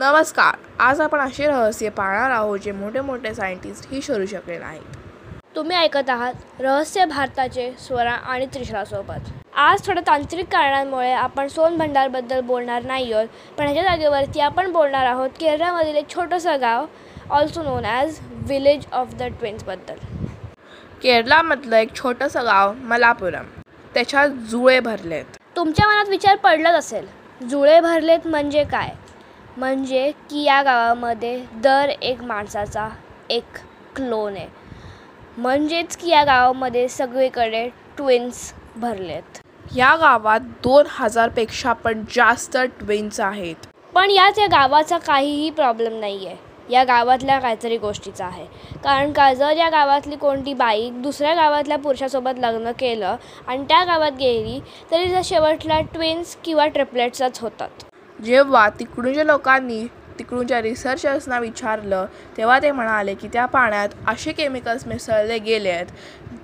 [0.00, 0.54] नमस्कार.
[0.80, 4.96] आज आपण असे रहस्य पाहणार आहोत जे मोठे मोठे सायंटिस्ट ही शोधू शकले नाहीत.
[5.56, 9.28] तुम्ही ऐकत आहात रहस्य भारताचे स्वरा आणि त्रिशलासोबत
[9.58, 13.26] आज थोड्या तांत्रिक कारणांमुळे आपण सोन भंडारबद्दल बोलणार नाही आहोत
[13.58, 16.86] पण ह्याच्या जागेवरती आपण बोलणार आहोत केरळमधील एक छोटंसं गाव
[17.30, 19.98] also known as village of the ट्विन्सबद्दल
[21.02, 23.44] केरळामधलं एक छोटंसं गाव मलापुरम
[23.94, 25.36] त्याच्यात जुळे भरलेत.
[25.56, 27.06] तुमच्या मनात विचार पडलाच असेल
[27.50, 28.90] जुळे भरलेत म्हणजे काय?
[29.60, 32.88] म्हणजे की या गावामध्ये दर एक माणसाचा
[33.30, 33.56] एक
[33.96, 34.46] क्लोन आहे.
[35.38, 39.38] म्हणजेच की या गावामध्ये सगळीकडे ट्विन्स भरलेत.
[39.76, 43.66] या गावात दोन हजारपेक्षा पण जास्त ट्विन्स आहेत.
[43.94, 46.36] पण यात या गावाचा काहीही प्रॉब्लेम नाही आहे
[46.70, 48.46] या गावातल्या काहीतरी गोष्टीचा आहे.
[48.84, 54.12] कारण का जर या गावातली कोणती बाई दुसऱ्या गावातल्या पुरुषासोबत लग्न केलं आणि त्या गावात
[54.12, 54.58] गेली
[54.92, 57.84] तरी त्या शेवटला ट्विन्स किंवा ट्रिपलेट्सच होतात.
[58.24, 59.86] जेव्हा तिकडूनच्या लोकांनी
[60.18, 62.06] तिकडूनच्या रिसर्चर्सना विचारलं
[62.36, 65.86] तेव्हा ते म्हणाले की त्या पाण्यात असे केमिकल्स मिसळले गेले आहेत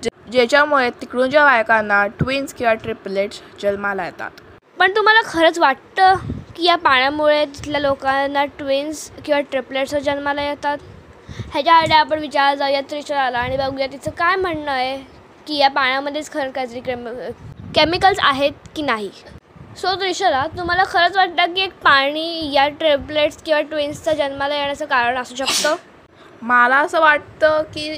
[0.03, 4.31] जे ज्याच्यामुळे तिकडूनच्या बायकांना ट्विन्स किंवा ट्रिपलेट्स जन्माला येतात.
[4.77, 6.15] पण तुम्हाला खरंच वाटतं
[6.55, 10.77] की या पाण्यामुळे तिथल्या लोकांना ट्विन्स किंवा ट्रिपलेट्स जन्माला येतात?
[11.53, 14.97] ह्याच्या आधी आपण विचार जाऊया आला आणि बघूया तिचं काय म्हणणं आहे
[15.47, 17.07] की या पाण्यामध्येच खरं काहीतरी केम
[17.75, 19.09] केमिकल्स आहेत की नाही.
[19.77, 25.17] सो त्रिशला तुम्हाला खरंच वाटतं की एक पाणी या ट्रिपलेट्स किंवा ट्विन्सचा जन्माला येण्याचं कारण
[25.17, 25.75] असू शकतं?
[26.41, 27.89] मला असं वाटतं की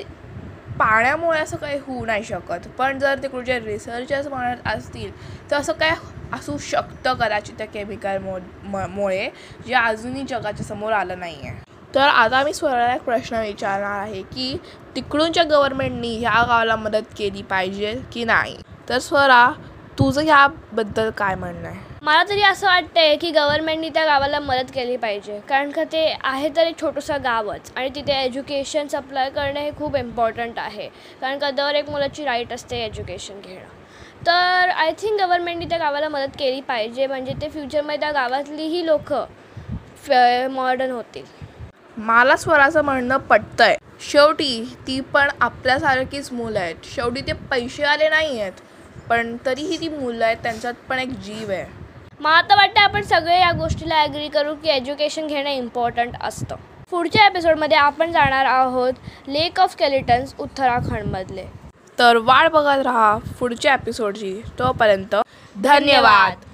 [0.80, 2.68] पाण्यामुळे असं काही होऊ नाही शकत.
[2.78, 5.12] पण जर तिकडचे रिसर्चर्स म्हणत असतील
[5.52, 5.94] तर असं काय
[6.34, 9.30] असू शकतं कदाचित त्या केमिकल मो मुळे
[9.68, 11.58] जे अजूनही जगाच्या समोर आलं नाही आहे
[11.96, 14.56] तर आता मी स्वराला एक प्रश्न विचारणार आहे की
[14.96, 18.56] तिकडूनच्या गव्हर्नमेंटनी ह्या गावाला मदत केली पाहिजे की नाही?
[18.90, 19.46] तर स्वरा
[20.00, 21.80] तुझं ह्याबद्दल काय म्हणणं आहे?
[22.02, 25.40] मला तरी असं वाटतंय की गव्हर्नमेंटनी त्या गावाला मदत केली पाहिजे.
[25.50, 29.96] कारण का ते आहे तर एक छोटंसं गावच आणि तिथे एज्युकेशन सप्लाय करणं हे खूप
[29.98, 30.88] इम्पॉर्टंट आहे.
[31.22, 33.68] कारण का दर एक मुलाची राईट असते एज्युकेशन घेणं.
[34.28, 37.08] तर आय थिंक गव्हर्नमेंटनी त्या गावाला मदत केली पाहिजे.
[37.08, 41.24] म्हणजे ते फ्युचरमध्ये त्या गावातलीही लोकं मॉडर्न होतील.
[41.98, 43.76] मला स्वराचं म्हणणं पटतंय.
[44.02, 46.76] शेवटी ती पण आपल्यासारखीच मुलं आहेत.
[46.96, 48.62] शेवटी ते पैसे आले नाही आहेत
[49.10, 51.66] पण तरीही ती मुलं आहेत त्यांच्यात पण एक जीव आहे.
[52.20, 56.56] मला आता वाटतं आपण सगळे या गोष्टीला ॲग्री करू की एज्युकेशन घेणं इम्पॉर्टंट असतं.
[56.92, 58.94] पुढच्या एपिसोडमध्ये आपण जाणार आहोत
[59.28, 61.46] लेक ऑफ स्केलिटन्स उत्तराखंडमधले.
[61.98, 65.16] तर वाट बघत राहा पुढच्या एपिसोडची तोपर्यंत
[65.56, 66.46] धन्यवाद.